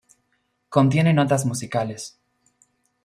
Contiene 0.69 1.13
notas 1.13 1.45
musicales. 1.45 2.19